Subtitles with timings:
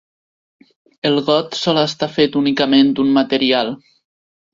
[1.09, 3.71] El got sol estar fet únicament d'un material.